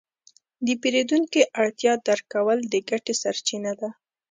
[0.65, 3.89] د پیرودونکي اړتیا درک کول د ګټې سرچینه ده.